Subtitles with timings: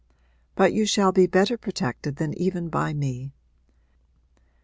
[0.55, 3.33] 'But you shall be better protected than even by me.